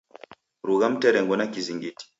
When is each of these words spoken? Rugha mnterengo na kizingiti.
Rugha 0.65 0.87
mnterengo 0.89 1.35
na 1.37 1.47
kizingiti. 1.53 2.05